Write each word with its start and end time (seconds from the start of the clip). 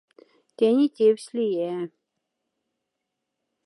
Тяни 0.57 0.87
тевсь 0.95 1.29
лия. 1.37 1.77